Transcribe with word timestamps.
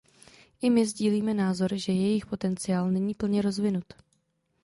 I 0.61 0.69
my 0.69 0.85
sdílíme 0.85 1.33
názor, 1.33 1.71
že 1.75 1.91
jejich 1.91 2.25
potenciál 2.25 2.91
není 2.91 3.13
plně 3.13 3.41
rozvinut. 3.41 3.93